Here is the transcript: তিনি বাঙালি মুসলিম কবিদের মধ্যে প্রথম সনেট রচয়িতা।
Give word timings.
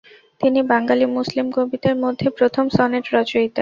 তিনি 0.41 0.59
বাঙালি 0.71 1.05
মুসলিম 1.17 1.47
কবিদের 1.51 1.95
মধ্যে 2.03 2.27
প্রথম 2.37 2.65
সনেট 2.77 3.05
রচয়িতা। 3.13 3.59